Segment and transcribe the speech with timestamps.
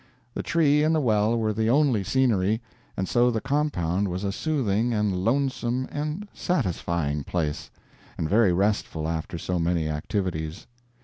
[0.33, 2.59] The tree and the well were the only scenery,
[2.97, 7.69] and so the compound was a soothing and lonesome and satisfying place;
[8.17, 10.65] and very restful after so many activities.